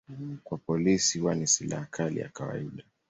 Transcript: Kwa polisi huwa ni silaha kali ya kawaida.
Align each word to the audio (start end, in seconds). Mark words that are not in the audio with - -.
Kwa 0.43 0.57
polisi 0.57 1.19
huwa 1.19 1.35
ni 1.35 1.47
silaha 1.47 1.85
kali 1.91 2.19
ya 2.19 2.29
kawaida. 2.29 2.83